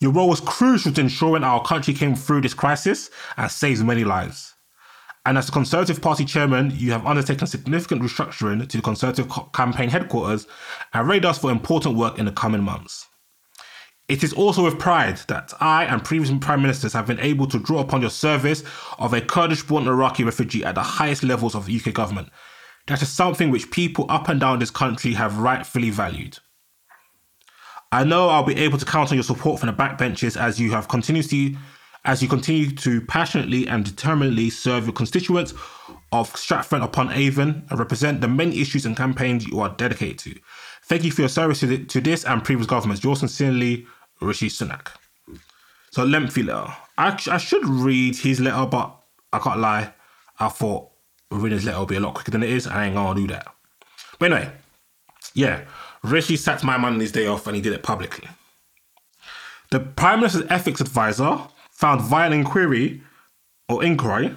Your 0.01 0.13
role 0.13 0.29
was 0.29 0.41
crucial 0.41 0.93
to 0.93 1.01
ensuring 1.01 1.45
our 1.45 1.63
country 1.63 1.95
came 1.95 2.17
through 2.17 2.41
this 2.41 2.55
crisis 2.55 3.11
and 3.37 3.51
saved 3.51 3.85
many 3.85 4.05
lives. 4.05 4.55
And 5.25 5.39
as 5.39 5.47
the 5.47 5.53
Conservative 5.53 6.03
Party 6.03 6.25
chairman, 6.25 6.73
you 6.75 6.91
have 6.91 7.07
undertaken 7.07 7.47
significant 7.47 8.03
restructuring 8.03 8.69
to 8.69 8.77
the 8.77 8.83
Conservative 8.83 9.31
campaign 9.55 9.89
headquarters 9.89 10.49
and 10.93 11.09
readied 11.09 11.27
us 11.27 11.39
for 11.39 11.53
important 11.53 11.97
work 11.97 12.19
in 12.19 12.25
the 12.25 12.33
coming 12.33 12.63
months. 12.63 13.07
It 14.09 14.25
is 14.25 14.33
also 14.33 14.65
with 14.65 14.81
pride 14.81 15.19
that 15.29 15.53
I 15.61 15.85
and 15.85 16.03
previous 16.03 16.37
prime 16.41 16.61
ministers 16.61 16.93
have 16.95 17.07
been 17.07 17.21
able 17.21 17.47
to 17.47 17.61
draw 17.61 17.79
upon 17.79 18.01
your 18.01 18.11
service 18.11 18.65
of 18.99 19.15
a 19.15 19.21
Kurdish 19.21 19.63
born 19.63 19.87
Iraqi 19.87 20.25
refugee 20.25 20.65
at 20.65 20.75
the 20.75 20.83
highest 20.83 21.23
levels 21.23 21.55
of 21.55 21.67
the 21.67 21.77
UK 21.77 21.95
government 21.95 22.29
that 22.87 23.03
is 23.03 23.09
something 23.09 23.51
which 23.51 23.71
people 23.71 24.07
up 24.09 24.29
and 24.29 24.41
down 24.41 24.59
this 24.59 24.71
country 24.71 25.13
have 25.13 25.39
rightfully 25.39 25.91
valued. 25.91 26.39
I 27.91 28.05
know 28.05 28.29
I'll 28.29 28.43
be 28.43 28.57
able 28.57 28.79
to 28.79 28.85
count 28.85 29.11
on 29.11 29.17
your 29.17 29.25
support 29.25 29.61
from 29.61 29.69
the 29.69 29.75
backbenches 29.75 30.41
as 30.41 30.59
you 30.59 30.71
have 30.73 30.89
continuously 30.89 31.57
as 32.05 32.23
you 32.23 32.29
continue 32.29 32.71
to 32.71 33.01
passionately 33.03 33.69
and 33.69 33.85
determinedly 33.85 34.51
serve 34.51 34.85
your 34.85 34.93
constituents 34.93 35.55
of 36.11 36.35
Stratford 36.37 36.83
upon 36.83 37.13
Avon 37.13 37.65
and 37.71 37.79
represent 37.79 38.21
the 38.21 38.29
many 38.29 38.61
issues 38.61 38.85
and 38.87 38.97
campaigns 38.97 39.47
you 39.47 39.61
are 39.61 39.69
dedicated 39.71 40.19
to. 40.19 40.41
Thank 40.85 41.05
you 41.05 41.13
for 41.13 41.23
your 41.23 41.29
service 41.29 41.61
to 41.61 42.01
this 42.01 42.25
and 42.25 42.43
previous 42.43 42.67
governments. 42.67 43.05
Yours 43.05 43.21
sincerely, 43.21 43.87
Rishi 44.21 44.49
Sunak. 44.49 44.89
So 45.91 46.05
lengthy 46.05 46.43
letter. 46.43 46.73
I, 46.99 47.19
I 47.31 47.39
should 47.39 47.67
read 47.67 48.17
his 48.17 48.41
letter, 48.41 48.67
but 48.67 48.99
I 49.33 49.39
can't 49.39 49.61
lie. 49.61 49.93
I 50.41 50.49
thought 50.49 50.92
his 51.41 51.65
letter 51.65 51.79
will 51.79 51.87
be 51.87 51.97
a 51.97 52.01
lot 52.01 52.15
quicker 52.15 52.31
than 52.31 52.43
it 52.43 52.51
is. 52.51 52.67
I 52.67 52.87
ain't 52.87 52.95
gonna 52.95 53.19
do 53.21 53.27
that. 53.29 53.47
But 54.19 54.33
anyway, 54.33 54.53
Yeah, 55.35 55.65
Rishi 56.03 56.37
sacked 56.37 56.65
my 56.65 56.77
man 56.77 56.95
on 56.95 57.01
his 57.01 57.13
day 57.13 57.27
off 57.27 57.47
and 57.47 57.57
he 57.57 57.63
did 57.63 57.73
it 57.73 57.83
publicly. 57.83 58.29
The 59.71 59.81
Prime 59.81 60.21
Minister's 60.21 60.45
ethics 60.51 60.81
advisor 60.81 61.39
found 61.71 62.03
via 62.03 62.27
an 62.27 62.33
inquiry 62.35 63.03
or 63.69 63.83
inquiry 63.83 64.35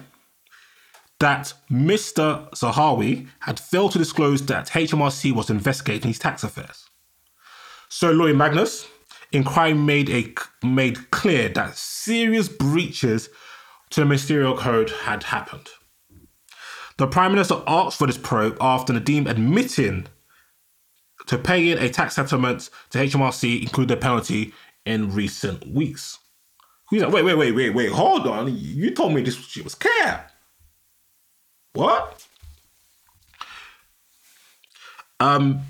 that 1.20 1.52
Mr. 1.70 2.50
Zahawi 2.50 3.28
had 3.40 3.60
failed 3.60 3.92
to 3.92 3.98
disclose 3.98 4.44
that 4.46 4.68
HMRC 4.68 5.32
was 5.32 5.50
investigating 5.50 6.08
his 6.08 6.18
tax 6.18 6.42
affairs. 6.44 6.88
So 7.88 8.10
Laurie 8.10 8.34
Magnus, 8.34 8.86
inquiry 9.32 9.74
made 9.74 10.10
a 10.10 10.34
made 10.66 11.10
clear 11.10 11.48
that 11.50 11.76
serious 11.76 12.48
breaches 12.48 13.28
to 13.90 14.00
the 14.00 14.06
ministerial 14.06 14.56
code 14.56 14.90
had 14.90 15.24
happened. 15.24 15.68
The 16.98 17.06
Prime 17.06 17.32
Minister 17.32 17.62
asked 17.66 17.98
for 17.98 18.06
this 18.06 18.16
probe 18.16 18.56
after 18.60 18.92
Nadhim 18.92 19.28
admitting 19.28 20.06
to 21.26 21.38
paying 21.38 21.78
a 21.78 21.88
tax 21.88 22.14
settlement 22.14 22.70
to 22.90 22.98
HMRC, 22.98 23.62
including 23.62 23.96
a 23.96 24.00
penalty, 24.00 24.52
in 24.84 25.12
recent 25.12 25.66
weeks. 25.66 26.18
He's 26.90 27.02
like, 27.02 27.12
wait, 27.12 27.24
wait, 27.24 27.34
wait, 27.34 27.52
wait, 27.52 27.70
wait, 27.70 27.90
hold 27.90 28.26
on. 28.26 28.56
You 28.56 28.92
told 28.92 29.12
me 29.12 29.22
this 29.22 29.34
shit 29.34 29.64
was 29.64 29.74
care. 29.74 30.30
What? 31.72 32.24
Um, 35.18 35.62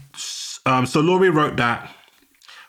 um, 0.66 0.86
so 0.86 1.00
Laurie 1.00 1.30
wrote 1.30 1.56
that 1.56 1.90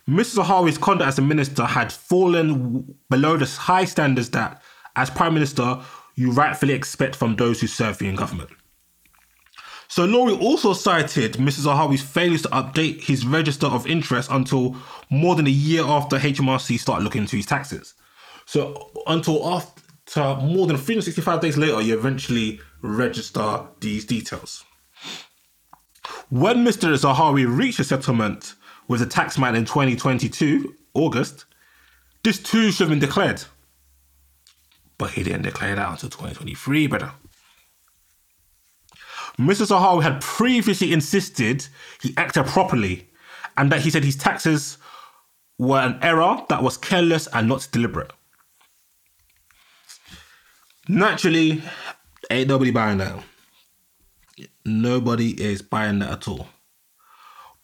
Mr. 0.08 0.44
Zahawi's 0.44 0.78
conduct 0.78 1.10
as 1.10 1.20
a 1.20 1.22
minister 1.22 1.66
had 1.66 1.92
fallen 1.92 2.96
below 3.10 3.36
the 3.36 3.46
high 3.46 3.84
standards 3.84 4.30
that, 4.30 4.62
as 4.96 5.10
Prime 5.10 5.34
Minister, 5.34 5.82
you 6.18 6.32
rightfully 6.32 6.74
expect 6.74 7.16
from 7.16 7.36
those 7.36 7.62
who 7.62 7.68
serve 7.68 8.02
you 8.02 8.10
in 8.10 8.16
government. 8.16 8.50
So 9.88 10.04
Laurie 10.04 10.34
also 10.34 10.74
cited 10.74 11.34
Mrs. 11.34 11.66
Zahawi's 11.66 12.02
failures 12.02 12.42
to 12.42 12.50
update 12.50 13.04
his 13.04 13.26
register 13.26 13.68
of 13.68 13.88
interest 13.88 14.30
until 14.32 14.76
more 15.10 15.36
than 15.36 15.48
a 15.48 15.52
year 15.52 15.84
after 15.86 16.18
HMRC 16.18 16.78
started 16.80 17.04
looking 17.04 17.22
into 17.22 17.38
his 17.38 17.46
taxes. 17.46 17.94
So 18.46 18.92
until 19.06 19.48
after 19.48 20.36
more 20.42 20.68
than 20.68 20.76
365 20.76 21.40
days 21.40 21.56
later, 21.56 21.82
you 21.82 21.98
eventually 21.98 22.60
register 22.82 23.62
these 23.80 24.04
details. 24.04 24.66
When 26.30 26.66
Mr. 26.66 26.90
Zahawi 26.98 27.46
reached 27.48 27.80
a 27.80 27.84
settlement 27.84 28.56
with 28.88 29.02
the 29.02 29.06
taxman 29.06 29.56
in 29.56 29.66
2022, 29.66 30.74
August, 30.94 31.46
this 32.24 32.40
too 32.40 32.72
should 32.72 32.86
have 32.86 32.90
been 32.90 33.00
declared. 33.00 33.44
But 34.98 35.12
he 35.12 35.24
didn't 35.24 35.44
declare 35.44 35.76
that 35.76 35.90
until 35.90 36.10
2023, 36.10 36.88
brother. 36.88 37.12
Mr. 39.38 39.68
Zahawi 39.68 40.02
had 40.02 40.22
previously 40.22 40.92
insisted 40.92 41.68
he 42.02 42.14
acted 42.18 42.46
properly 42.48 43.08
and 43.56 43.72
that 43.72 43.82
he 43.82 43.92
said 43.92 44.04
his 44.04 44.16
taxes 44.16 44.78
were 45.60 45.80
an 45.80 46.00
error 46.02 46.44
that 46.50 46.64
was 46.64 46.78
careless 46.78 47.28
and 47.34 47.48
not 47.48 47.68
deliberate. 47.72 48.12
Naturally, 50.88 51.62
ain't 52.32 52.48
nobody 52.48 52.72
buying 52.72 53.00
that. 53.00 53.24
Nobody 54.66 55.32
is 55.42 55.62
buying 55.62 56.00
that 56.00 56.12
at 56.12 56.28
all. 56.28 56.48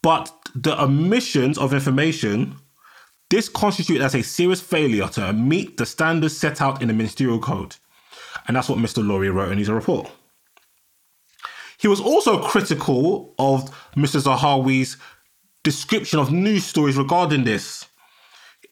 But 0.02 0.32
the 0.54 0.80
omissions 0.82 1.58
of 1.58 1.74
information, 1.74 2.58
this 3.34 3.50
constitutes 3.50 4.04
as 4.04 4.14
a 4.14 4.22
serious 4.22 4.62
failure 4.62 5.08
to 5.08 5.34
meet 5.34 5.78
the 5.78 5.88
standards 5.88 6.38
set 6.38 6.62
out 6.62 6.84
in 6.84 6.88
the 6.88 6.94
ministerial 6.94 7.40
code. 7.40 7.76
And 8.48 8.56
that's 8.56 8.70
what 8.70 8.78
Mr. 8.78 9.04
Laurie 9.04 9.32
wrote 9.32 9.52
in 9.52 9.58
his 9.58 9.72
report. 9.72 10.12
He 11.80 11.88
was 11.88 12.00
also 12.00 12.44
critical 12.44 13.34
of 13.40 13.72
Mr. 13.96 14.22
Zahawi's 14.22 14.98
description 15.64 16.20
of 16.20 16.32
news 16.32 16.64
stories 16.64 16.96
regarding 16.96 17.44
this. 17.44 17.88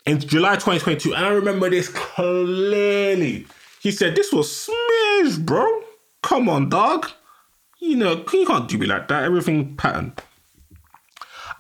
In 0.05 0.19
July 0.19 0.53
2022, 0.53 1.15
and 1.15 1.25
I 1.25 1.29
remember 1.29 1.67
this 1.67 1.87
clearly, 1.87 3.47
he 3.81 3.89
said, 3.91 4.15
This 4.15 4.31
was 4.31 4.55
smears, 4.55 5.39
bro. 5.39 5.65
Come 6.21 6.47
on, 6.47 6.69
dog. 6.69 7.09
You 7.79 7.95
know, 7.95 8.23
you 8.31 8.45
can't 8.45 8.69
do 8.69 8.77
me 8.77 8.85
like 8.85 9.07
that. 9.07 9.23
Everything 9.23 9.75
pattern. 9.75 10.13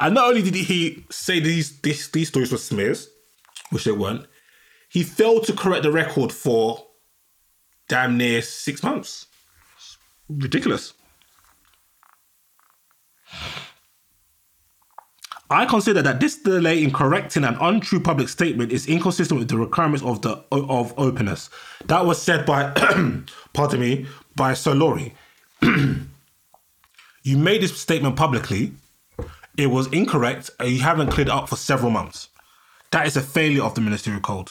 And 0.01 0.15
not 0.15 0.29
only 0.29 0.41
did 0.41 0.55
he 0.55 1.05
say 1.11 1.39
these, 1.39 1.79
these, 1.81 2.09
these 2.09 2.29
stories 2.29 2.51
were 2.51 2.57
smears, 2.57 3.07
which 3.69 3.85
they 3.85 3.91
weren't, 3.91 4.25
he 4.89 5.03
failed 5.03 5.45
to 5.45 5.53
correct 5.53 5.83
the 5.83 5.91
record 5.91 6.33
for 6.33 6.87
damn 7.87 8.17
near 8.17 8.41
six 8.41 8.81
months. 8.81 9.27
Ridiculous. 10.27 10.93
I 15.51 15.65
consider 15.65 16.01
that 16.01 16.19
this 16.19 16.37
delay 16.37 16.81
in 16.81 16.91
correcting 16.91 17.43
an 17.43 17.57
untrue 17.59 17.99
public 17.99 18.29
statement 18.29 18.71
is 18.71 18.87
inconsistent 18.87 19.37
with 19.37 19.49
the 19.49 19.57
requirements 19.57 20.03
of 20.03 20.21
the 20.21 20.41
of 20.51 20.93
openness. 20.97 21.49
That 21.85 22.05
was 22.05 22.21
said 22.21 22.45
by, 22.45 22.71
pardon 23.53 23.79
me, 23.81 24.07
by 24.35 24.53
Sir 24.53 24.73
Laurie. 24.73 25.13
you 25.61 27.37
made 27.37 27.61
this 27.61 27.79
statement 27.79 28.15
publicly. 28.15 28.71
It 29.57 29.67
was 29.67 29.87
incorrect, 29.87 30.49
and 30.59 30.69
you 30.69 30.79
haven't 30.79 31.11
cleared 31.11 31.27
it 31.27 31.33
up 31.33 31.49
for 31.49 31.55
several 31.55 31.91
months. 31.91 32.29
That 32.91 33.07
is 33.07 33.17
a 33.17 33.21
failure 33.21 33.63
of 33.63 33.75
the 33.75 33.81
ministerial 33.81 34.21
code. 34.21 34.49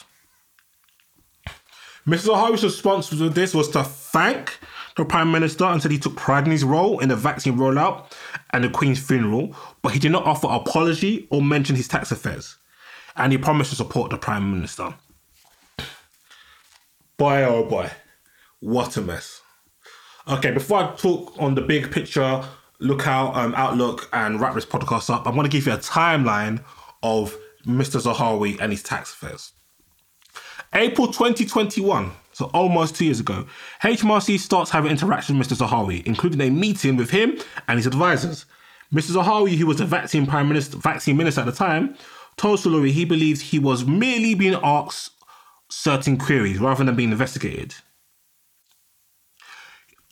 Mr. 2.07 2.35
Zahawi's 2.35 2.65
response 2.65 3.09
to 3.11 3.29
this 3.29 3.55
was 3.55 3.69
to 3.69 3.85
thank 3.85 4.59
the 4.97 5.05
Prime 5.05 5.31
Minister 5.31 5.65
and 5.65 5.81
said 5.81 5.91
he 5.91 5.99
took 5.99 6.17
pride 6.17 6.47
in 6.47 6.51
his 6.51 6.65
role 6.65 6.99
in 6.99 7.09
the 7.09 7.17
vaccine 7.17 7.57
rollout 7.57 8.11
and 8.51 8.65
the 8.65 8.71
Queen's 8.71 8.99
funeral, 8.99 9.55
but 9.83 9.93
he 9.93 9.99
did 9.99 10.13
not 10.13 10.25
offer 10.25 10.49
apology 10.51 11.29
or 11.31 11.43
mention 11.43 11.77
his 11.77 11.89
tax 11.89 12.11
affairs. 12.11 12.57
And 13.17 13.33
he 13.33 13.39
promised 13.39 13.71
to 13.71 13.77
support 13.77 14.11
the 14.11 14.19
Prime 14.19 14.51
Minister. 14.53 14.95
Boy, 17.17 17.45
oh 17.45 17.65
boy, 17.65 17.91
what 18.61 18.97
a 18.97 19.03
mess. 19.03 19.43
Okay, 20.27 20.53
before 20.53 20.79
I 20.79 20.95
talk 20.97 21.35
on 21.39 21.55
the 21.55 21.61
big 21.61 21.91
picture, 21.91 22.45
look 22.81 23.07
out, 23.07 23.37
um, 23.37 23.55
outlook, 23.55 24.09
and 24.13 24.41
wrap 24.41 24.55
this 24.55 24.67
podcast 24.67 25.13
up, 25.13 25.27
I'm 25.27 25.35
going 25.35 25.45
to 25.45 25.51
give 25.51 25.67
you 25.67 25.73
a 25.73 25.79
timeline 25.79 26.63
of 27.03 27.37
Mr. 27.67 28.01
Zahawi 28.01 28.59
and 28.61 28.73
his 28.73 28.83
tax 28.83 29.13
affairs. 29.13 29.53
April 30.75 31.09
2021, 31.09 32.13
so 32.33 32.47
almost 32.55 32.97
two 32.97 33.05
years 33.05 33.21
ago, 33.21 33.47
HMRC 33.83 34.39
starts 34.39 34.71
having 34.71 34.91
interactions 34.91 35.37
with 35.39 35.49
Mr. 35.49 35.67
Zahawi, 35.67 36.07
including 36.07 36.41
a 36.41 36.51
meeting 36.51 36.97
with 36.97 37.11
him 37.11 37.39
and 37.69 37.79
his 37.79 37.87
advisors. 37.87 38.47
Mr. 38.93 39.13
Zahawi, 39.13 39.57
who 39.57 39.67
was 39.67 39.79
the 39.79 39.85
vaccine 39.85 40.27
prime 40.27 40.49
minister, 40.49 40.77
vaccine 40.77 41.17
minister 41.17 41.41
at 41.41 41.47
the 41.47 41.53
time, 41.53 41.97
told 42.37 42.61
Sir 42.61 42.71
he 42.85 43.05
believes 43.05 43.41
he 43.41 43.59
was 43.59 43.85
merely 43.85 44.35
being 44.35 44.59
asked 44.63 45.13
certain 45.69 46.17
queries 46.17 46.59
rather 46.59 46.85
than 46.85 46.97
being 46.97 47.13
investigated. 47.13 47.75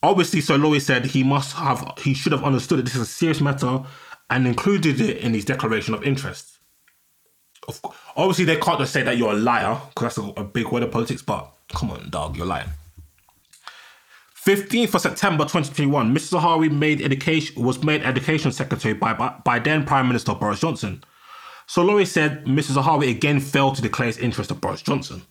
Obviously, 0.02 0.40
Sir 0.40 0.56
Laurie 0.56 0.80
said 0.80 1.06
he 1.06 1.24
must 1.24 1.56
have, 1.56 1.92
he 1.98 2.14
should 2.14 2.32
have 2.32 2.44
understood 2.44 2.78
that 2.78 2.84
this 2.84 2.94
is 2.94 3.00
a 3.02 3.06
serious 3.06 3.40
matter 3.40 3.82
and 4.30 4.46
included 4.46 5.00
it 5.00 5.18
in 5.18 5.34
his 5.34 5.44
declaration 5.44 5.94
of 5.94 6.04
interest. 6.04 6.58
Of, 7.66 7.80
obviously, 8.16 8.44
they 8.44 8.56
can't 8.56 8.78
just 8.78 8.92
say 8.92 9.02
that 9.02 9.16
you're 9.16 9.32
a 9.32 9.36
liar 9.36 9.80
because 9.88 10.14
that's 10.14 10.28
a, 10.28 10.40
a 10.40 10.44
big 10.44 10.68
word 10.68 10.84
of 10.84 10.92
politics. 10.92 11.22
But 11.22 11.52
come 11.74 11.90
on, 11.90 12.10
dog, 12.10 12.36
you're 12.36 12.46
lying. 12.46 12.68
15th 14.44 14.94
of 14.94 15.00
September 15.00 15.44
2021, 15.44 16.14
Mr. 16.14 16.40
Zahawi 16.40 16.70
made 16.70 17.02
education 17.02 17.62
was 17.62 17.82
made 17.82 18.02
education 18.02 18.52
secretary 18.52 18.94
by, 18.94 19.12
by, 19.12 19.34
by 19.44 19.58
then 19.58 19.84
Prime 19.84 20.06
Minister 20.06 20.34
Boris 20.34 20.60
Johnson. 20.60 21.02
So 21.66 21.82
Laurie 21.82 22.06
said 22.06 22.46
Mr. 22.46 22.80
Zahawi 22.80 23.10
again 23.10 23.40
failed 23.40 23.74
to 23.76 23.82
declare 23.82 24.06
his 24.06 24.16
interest 24.16 24.50
of 24.50 24.60
Boris 24.60 24.80
Johnson. 24.80 25.22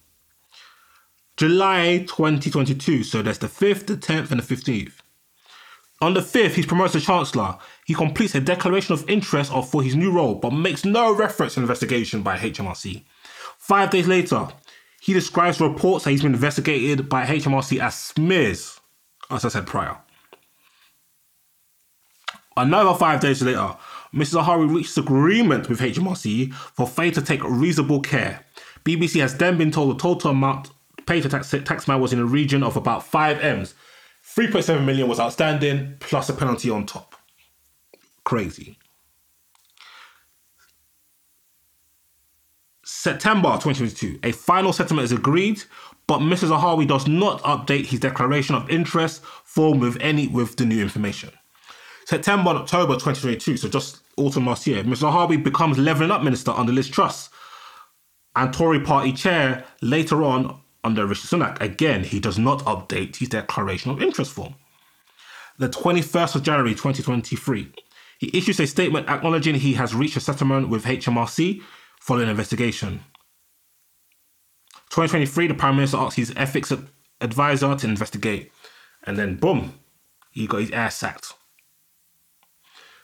July 1.38 2.00
2022, 2.08 3.04
so 3.04 3.22
that's 3.22 3.38
the 3.38 3.48
5th, 3.48 3.86
the 3.86 3.96
10th, 3.96 4.32
and 4.32 4.42
the 4.42 4.56
15th. 4.56 4.94
On 6.02 6.16
the 6.16 6.20
5th, 6.20 6.54
he's 6.54 6.66
promoted 6.66 7.00
to 7.00 7.06
Chancellor. 7.06 7.58
He 7.86 7.94
completes 7.94 8.34
a 8.34 8.42
declaration 8.42 8.94
of 8.94 9.08
interest 9.08 9.52
for 9.70 9.84
his 9.84 9.96
new 9.96 10.12
role, 10.12 10.36
but 10.36 10.52
makes 10.52 10.84
no 10.84 11.14
reference 11.14 11.54
to 11.54 11.62
investigation 11.62 12.24
by 12.24 12.38
HMRC. 12.38 13.04
Five 13.60 13.92
days 13.92 14.08
later, 14.08 14.48
he 15.00 15.14
describes 15.14 15.62
reports 15.62 16.06
that 16.06 16.12
he's 16.12 16.24
been 16.24 16.34
investigated 16.34 17.08
by 17.08 17.26
HMRC 17.26 17.80
as 17.80 17.96
smears, 17.96 18.80
as 19.30 19.46
I 19.46 19.50
said 19.50 19.68
prior. 19.68 19.98
Another 22.56 22.98
five 22.98 23.20
days 23.20 23.44
later, 23.44 23.76
Mr. 24.12 24.42
Zahawi 24.42 24.74
reaches 24.74 24.98
agreement 24.98 25.70
with 25.70 25.80
HMRC 25.80 26.52
for 26.54 26.88
failure 26.88 27.12
to 27.12 27.22
take 27.22 27.44
reasonable 27.44 28.02
care. 28.02 28.44
BBC 28.84 29.22
has 29.22 29.38
then 29.38 29.58
been 29.58 29.70
told 29.70 29.96
the 29.96 30.02
total 30.02 30.32
amount 30.32 30.72
paid 31.08 31.24
to 31.24 31.30
tax 31.30 31.50
taxman 31.52 32.00
was 32.00 32.14
in 32.14 32.20
a 32.20 32.26
region 32.26 32.62
of 32.62 32.78
about 32.78 33.04
5 33.04 33.40
M's. 33.40 33.74
3.7 34.36 34.86
million 34.86 35.08
was 35.08 35.20
outstanding, 35.20 35.96
plus 36.00 36.30
a 36.30 36.34
penalty 36.34 36.70
on 36.70 36.86
top. 36.86 37.16
Crazy. 38.24 38.78
September 42.86 43.50
2022, 43.50 44.20
a 44.24 44.32
final 44.32 44.74
settlement 44.74 45.06
is 45.06 45.12
agreed, 45.12 45.64
but 46.08 46.20
Mr. 46.20 46.50
Zahawi 46.50 46.88
does 46.88 47.08
not 47.08 47.42
update 47.44 47.86
his 47.86 48.00
declaration 48.00 48.54
of 48.54 48.70
interest 48.70 49.24
form 49.24 49.80
with 49.80 49.98
any 50.02 50.28
with 50.28 50.56
the 50.58 50.66
new 50.66 50.82
information. 50.82 51.30
September 52.06 52.52
and 52.52 52.60
October 52.60 52.94
2022, 52.94 53.58
so 53.58 53.70
just 53.70 54.02
autumn 54.18 54.46
last 54.46 54.68
year, 54.68 54.84
Mr. 54.84 55.12
Harvey 55.12 55.38
becomes 55.38 55.78
Levelling 55.78 56.12
Up 56.12 56.24
Minister 56.24 56.52
under 56.52 56.72
Liz 56.72 56.88
Truss 56.90 57.30
and 58.36 58.54
Tory 58.54 58.80
party 58.80 59.12
chair 59.12 59.66
later 59.82 60.24
on 60.24 60.62
under 60.88 61.06
Rishi 61.06 61.28
Sunak. 61.28 61.60
Again, 61.60 62.06
he 62.06 62.20
does 62.20 62.40
not 62.40 62.60
update 62.60 63.18
his 63.18 63.28
declaration 63.28 63.92
of 63.92 64.02
interest 64.02 64.32
form. 64.32 64.56
The 65.60 65.68
21st 65.68 66.36
of 66.36 66.44
January 66.44 66.72
2023, 66.72 67.72
he 68.20 68.32
issues 68.34 68.60
a 68.62 68.66
statement 68.66 69.10
acknowledging 69.10 69.56
he 69.56 69.74
has 69.74 69.94
reached 69.94 70.16
a 70.16 70.22
settlement 70.22 70.70
with 70.70 70.86
HMRC 70.86 71.62
following 72.00 72.30
investigation. 72.30 73.02
2023, 74.92 75.48
the 75.48 75.54
Prime 75.54 75.76
Minister 75.76 75.98
asks 75.98 76.16
his 76.16 76.34
ethics 76.38 76.72
advisor 77.20 77.76
to 77.76 77.88
investigate. 77.88 78.52
And 79.06 79.18
then, 79.18 79.36
boom, 79.36 79.74
he 80.32 80.48
got 80.48 80.62
his 80.62 80.72
ass 80.72 80.96
sacked. 80.96 81.34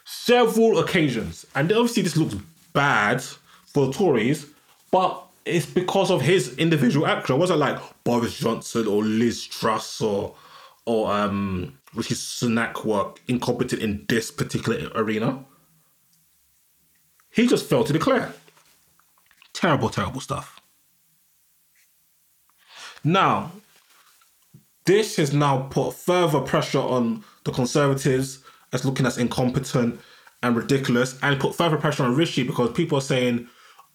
Several 0.05 0.79
occasions. 0.79 1.45
And 1.53 1.69
obviously, 1.71 2.03
this 2.03 2.15
looks 2.15 2.35
bad 2.71 3.21
for 3.21 3.87
the 3.87 3.93
Tories, 3.93 4.47
but 4.89 5.22
it's 5.45 5.65
because 5.65 6.11
of 6.11 6.21
his 6.21 6.57
individual 6.57 7.05
action. 7.05 7.35
It 7.35 7.39
wasn't 7.39 7.59
like 7.59 7.79
Boris 8.03 8.37
Johnson 8.37 8.87
or 8.87 9.03
Liz 9.03 9.45
Truss 9.45 10.01
or 10.01 10.35
or 10.85 11.11
um 11.11 11.77
Rishi 11.93 12.15
Sunak 12.15 12.85
were 12.85 13.13
incompetent 13.27 13.81
in 13.81 14.05
this 14.09 14.31
particular 14.31 14.89
arena. 14.95 15.45
He 17.29 17.47
just 17.47 17.69
failed 17.69 17.87
to 17.87 17.93
declare. 17.93 18.33
Terrible, 19.53 19.89
terrible 19.89 20.21
stuff. 20.21 20.59
Now, 23.03 23.51
this 24.85 25.17
has 25.17 25.33
now 25.33 25.67
put 25.69 25.93
further 25.93 26.39
pressure 26.39 26.79
on 26.79 27.23
the 27.43 27.51
Conservatives 27.51 28.43
as 28.71 28.85
looking 28.85 29.05
as 29.05 29.17
incompetent 29.17 29.99
and 30.41 30.55
ridiculous, 30.57 31.17
and 31.21 31.39
put 31.39 31.55
further 31.55 31.77
pressure 31.77 32.03
on 32.03 32.15
Rishi 32.15 32.43
because 32.43 32.71
people 32.73 32.97
are 32.97 33.01
saying, 33.01 33.47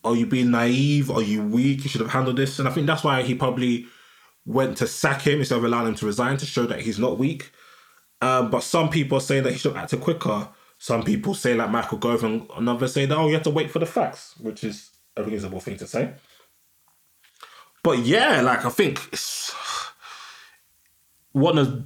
Are 0.04 0.16
you 0.16 0.26
being 0.26 0.50
naive? 0.50 1.10
Are 1.10 1.22
you 1.22 1.42
weak? 1.42 1.84
You 1.84 1.90
should 1.90 2.00
have 2.00 2.10
handled 2.10 2.36
this. 2.36 2.58
And 2.58 2.68
I 2.68 2.70
think 2.70 2.86
that's 2.86 3.04
why 3.04 3.22
he 3.22 3.34
probably 3.34 3.86
went 4.46 4.76
to 4.78 4.86
sack 4.86 5.22
him 5.22 5.40
instead 5.40 5.58
of 5.58 5.64
allowing 5.64 5.88
him 5.88 5.94
to 5.96 6.06
resign 6.06 6.36
to 6.38 6.46
show 6.46 6.66
that 6.66 6.80
he's 6.80 6.98
not 6.98 7.18
weak. 7.18 7.50
Um, 8.20 8.50
but 8.50 8.62
some 8.62 8.88
people 8.90 9.18
are 9.18 9.22
saying 9.22 9.44
that 9.44 9.52
he 9.52 9.58
should 9.58 9.74
have 9.74 9.82
acted 9.84 10.00
quicker. 10.00 10.48
Some 10.78 11.02
people 11.02 11.34
say, 11.34 11.54
like 11.54 11.70
Michael 11.70 11.98
Gove, 11.98 12.24
and 12.24 12.48
others 12.68 12.92
say 12.92 13.06
that, 13.06 13.16
oh, 13.16 13.26
you 13.26 13.34
have 13.34 13.42
to 13.42 13.50
wait 13.50 13.70
for 13.70 13.80
the 13.80 13.86
facts, 13.86 14.34
which 14.38 14.64
is 14.64 14.90
a 15.16 15.24
reasonable 15.24 15.60
thing 15.60 15.76
to 15.78 15.86
say. 15.86 16.14
But 17.82 17.98
yeah, 18.00 18.40
like 18.40 18.64
I 18.64 18.70
think 18.70 19.00
it's 19.12 19.54
one 21.32 21.58
of 21.58 21.84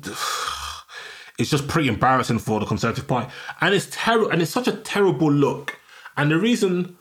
it's 1.39 1.51
just 1.51 1.69
pretty 1.69 1.89
embarrassing 1.89 2.39
for 2.39 2.61
the 2.61 2.67
Conservative 2.67 3.07
Party, 3.07 3.31
and 3.61 3.75
it's 3.75 3.89
terrible, 3.91 4.31
and 4.31 4.43
it's 4.43 4.51
such 4.51 4.69
a 4.69 4.73
terrible 4.73 5.31
look. 5.31 5.79
And 6.17 6.31
the 6.31 6.39
reason 6.39 6.99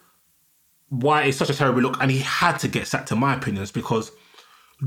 why 0.91 1.24
it's 1.24 1.38
such 1.38 1.50
a 1.50 1.53
terrible 1.53 1.81
look, 1.81 1.98
and 2.01 2.12
he 2.12 2.19
had 2.19 2.57
to 2.57 2.67
get 2.67 2.86
sacked, 2.86 3.13
in 3.13 3.17
my 3.17 3.33
opinion, 3.33 3.63
is 3.63 3.71
because 3.71 4.12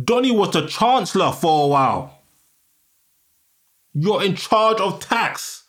Donny 0.05 0.31
was 0.31 0.51
the 0.51 0.67
Chancellor 0.67 1.33
for 1.33 1.65
a 1.65 1.69
while. 1.69 2.21
You're 3.95 4.23
in 4.23 4.37
charge 4.37 4.81
of 4.81 5.01
tax, 5.01 5.65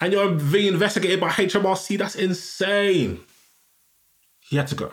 and 0.00 0.12
you're 0.12 0.30
being 0.30 0.74
investigated 0.74 1.18
by 1.18 1.30
HMRC. 1.30 1.98
That's 1.98 2.14
insane. 2.14 3.18
He 4.38 4.56
had 4.56 4.68
to 4.68 4.76
go. 4.76 4.92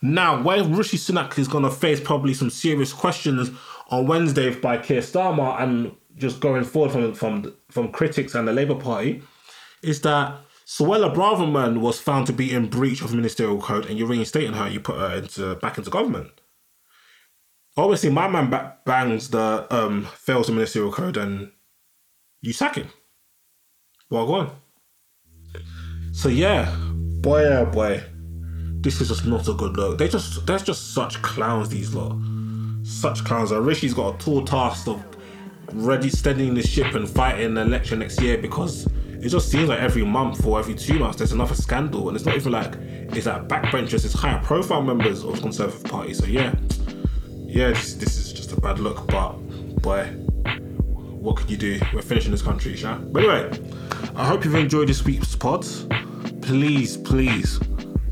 Now, 0.00 0.42
where 0.42 0.64
Rishi 0.64 0.96
Sunak 0.96 1.38
is 1.38 1.46
going 1.46 1.64
to 1.64 1.70
face 1.70 2.00
probably 2.00 2.32
some 2.32 2.48
serious 2.48 2.94
questions 2.94 3.50
on 3.90 4.06
Wednesday 4.06 4.54
by 4.54 4.78
Keir 4.78 5.02
Starmer 5.02 5.60
and 5.60 5.94
just 6.16 6.40
going 6.40 6.64
forward 6.64 6.92
from 6.92 7.12
from 7.14 7.54
from 7.70 7.92
critics 7.92 8.34
and 8.34 8.48
the 8.48 8.54
Labour 8.54 8.76
Party, 8.76 9.22
is 9.82 10.00
that 10.00 10.40
Suella 10.66 11.14
Braverman 11.14 11.80
was 11.80 12.00
found 12.00 12.26
to 12.26 12.32
be 12.32 12.52
in 12.52 12.68
breach 12.68 13.02
of 13.02 13.14
ministerial 13.14 13.60
code, 13.60 13.86
and 13.86 13.98
you're 13.98 14.08
reinstating 14.08 14.54
her. 14.54 14.68
You 14.68 14.80
put 14.80 14.96
her 14.96 15.16
into 15.16 15.56
back 15.56 15.78
into 15.78 15.90
government. 15.90 16.40
Obviously, 17.76 18.10
my 18.10 18.28
man 18.28 18.50
bangs 18.86 19.30
the 19.30 19.66
um, 19.70 20.06
fails 20.16 20.46
the 20.46 20.52
ministerial 20.52 20.92
code, 20.92 21.16
and 21.16 21.50
you 22.40 22.52
sack 22.52 22.76
him. 22.76 22.88
Well, 24.10 24.26
go 24.26 24.34
on. 24.34 24.56
So 26.12 26.28
yeah, 26.28 26.74
boy, 27.20 27.44
oh 27.44 27.66
boy 27.66 28.02
this 28.84 29.00
is 29.00 29.08
just 29.08 29.24
not 29.24 29.48
a 29.48 29.54
good 29.54 29.76
look. 29.76 29.98
They 29.98 30.08
just 30.08 30.46
there's 30.46 30.62
just 30.62 30.92
such 30.94 31.20
clowns 31.22 31.70
these 31.70 31.94
lot. 31.94 32.16
Such 32.84 33.24
clowns. 33.24 33.50
And 33.50 33.66
Rishi's 33.66 33.94
got 33.94 34.14
a 34.14 34.18
tall 34.18 34.44
task 34.44 34.86
of 34.86 35.02
ready 35.72 36.10
steadying 36.10 36.54
the 36.54 36.62
ship 36.62 36.94
and 36.94 37.08
fighting 37.08 37.54
the 37.54 37.62
election 37.62 38.00
next 38.00 38.20
year 38.20 38.36
because 38.36 38.86
it 39.24 39.30
just 39.30 39.50
seems 39.50 39.68
like 39.68 39.80
every 39.80 40.04
month 40.04 40.44
or 40.46 40.58
every 40.58 40.74
two 40.74 40.98
months 40.98 41.16
there's 41.16 41.32
another 41.32 41.54
scandal 41.54 42.08
and 42.08 42.16
it's 42.16 42.26
not 42.26 42.36
even 42.36 42.52
like 42.52 42.74
it's 42.76 43.26
like 43.26 43.48
backbenchers, 43.48 44.04
it's 44.04 44.12
higher 44.12 44.42
profile 44.44 44.82
members 44.82 45.24
of 45.24 45.40
Conservative 45.40 45.84
Party. 45.84 46.14
So 46.14 46.26
yeah. 46.26 46.54
Yeah, 47.46 47.68
this, 47.68 47.94
this 47.94 48.16
is 48.16 48.32
just 48.32 48.52
a 48.52 48.60
bad 48.60 48.80
look, 48.80 49.06
but 49.06 49.32
boy, 49.80 50.06
what 50.06 51.36
could 51.36 51.48
you 51.48 51.56
do? 51.56 51.80
We're 51.92 52.02
finishing 52.02 52.32
this 52.32 52.42
country, 52.42 52.74
yeah? 52.74 52.98
But 52.98 53.24
anyway, 53.24 53.60
I 54.16 54.26
hope 54.26 54.44
you've 54.44 54.56
enjoyed 54.56 54.88
this 54.88 55.04
week's 55.04 55.36
pod. 55.36 55.64
Please, 56.42 56.96
please 56.96 57.60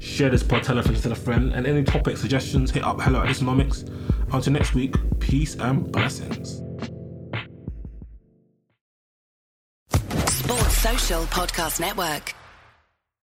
Share 0.02 0.30
this 0.30 0.42
pod, 0.42 0.64
tell 0.64 0.76
a 0.78 0.82
friend, 0.82 1.00
tell 1.00 1.12
a 1.12 1.14
friend, 1.14 1.52
and 1.52 1.64
any 1.64 1.84
topic 1.84 2.16
suggestions, 2.16 2.72
hit 2.72 2.82
up 2.82 3.00
hello 3.00 3.20
at 3.20 3.28
Listenomics. 3.28 3.88
Until 4.32 4.52
next 4.52 4.74
week, 4.74 4.96
peace 5.20 5.54
and 5.54 5.92
blessings. 5.92 6.61
Podcast 11.26 11.80
Network. 11.80 12.41